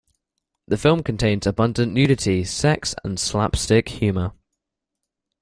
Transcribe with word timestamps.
The 0.67 0.77
film 0.79 1.03
contains 1.03 1.45
abundant 1.45 1.93
nudity, 1.93 2.43
sex 2.43 2.95
and 3.03 3.19
slapstick 3.19 3.87
humor. 3.89 4.31